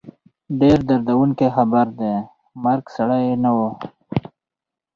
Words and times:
ډېر 0.59 0.77
دردوونکی 0.89 1.47
خبر 1.55 1.85
دی، 1.99 2.13
د 2.23 2.27
مرګ 2.63 2.83
سړی 2.95 3.25
نه 3.43 3.51
وو 3.55 3.69